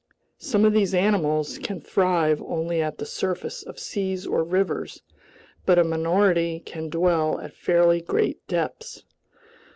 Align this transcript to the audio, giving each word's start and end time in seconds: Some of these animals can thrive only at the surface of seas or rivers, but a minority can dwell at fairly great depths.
Some 0.39 0.65
of 0.65 0.73
these 0.73 0.95
animals 0.95 1.59
can 1.59 1.79
thrive 1.79 2.41
only 2.41 2.81
at 2.81 2.97
the 2.97 3.05
surface 3.05 3.61
of 3.61 3.77
seas 3.77 4.25
or 4.25 4.43
rivers, 4.43 5.03
but 5.63 5.77
a 5.77 5.83
minority 5.83 6.59
can 6.65 6.89
dwell 6.89 7.39
at 7.39 7.53
fairly 7.53 8.01
great 8.01 8.47
depths. 8.47 9.03